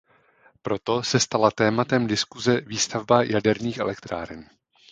[0.61, 4.49] Proto se stala tématem diskuse výstavba jaderných elektráren.